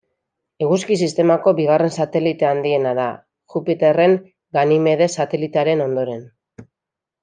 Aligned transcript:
Eguzki 0.67 0.95
sistemako 1.07 1.53
bigarren 1.59 1.93
satelite 1.99 2.49
handiena 2.53 2.95
da, 3.03 3.07
Jupiterren 3.55 4.19
Ganimedes 4.61 5.13
satelitearen 5.23 5.91
ondoren. 5.91 6.31